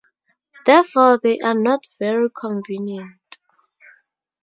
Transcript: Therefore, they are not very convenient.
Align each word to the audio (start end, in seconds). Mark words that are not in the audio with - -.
Therefore, 0.65 1.19
they 1.19 1.39
are 1.41 1.53
not 1.53 1.85
very 1.99 2.27
convenient. 2.35 3.37